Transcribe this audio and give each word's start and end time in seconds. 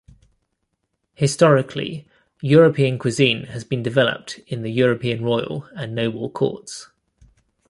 Historically, 1.13 2.07
European 2.41 2.97
cuisine 2.97 3.43
has 3.43 3.63
been 3.63 3.83
developed 3.83 4.39
in 4.47 4.63
the 4.63 4.71
European 4.71 5.23
royal 5.23 5.69
and 5.75 5.93
noble 5.93 6.27
courts. 6.27 6.87